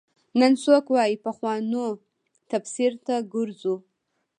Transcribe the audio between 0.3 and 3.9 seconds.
نن څوک وايي پخوانو تفسیر ته ګرځو.